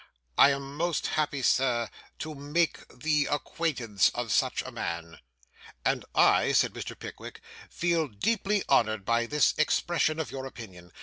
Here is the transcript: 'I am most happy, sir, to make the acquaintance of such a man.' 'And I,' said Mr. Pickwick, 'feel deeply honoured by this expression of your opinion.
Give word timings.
'I 0.39 0.49
am 0.53 0.77
most 0.77 1.05
happy, 1.05 1.43
sir, 1.43 1.87
to 2.17 2.33
make 2.33 2.87
the 2.87 3.27
acquaintance 3.29 4.09
of 4.15 4.31
such 4.31 4.63
a 4.63 4.71
man.' 4.71 5.19
'And 5.85 6.05
I,' 6.15 6.53
said 6.53 6.73
Mr. 6.73 6.97
Pickwick, 6.97 7.39
'feel 7.69 8.07
deeply 8.07 8.63
honoured 8.67 9.05
by 9.05 9.27
this 9.27 9.53
expression 9.59 10.19
of 10.19 10.31
your 10.31 10.47
opinion. 10.47 10.91